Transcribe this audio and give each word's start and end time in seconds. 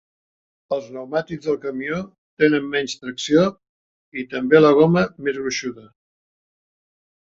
Els 0.77 0.87
pneumàtics 0.93 1.49
del 1.49 1.59
camió 1.65 1.99
tenen 2.45 2.67
menys 2.77 2.97
tracció 3.03 3.47
i 4.23 4.27
també 4.35 4.67
la 4.67 4.75
goma 4.83 5.09
més 5.27 5.43
gruixuda. 5.43 5.91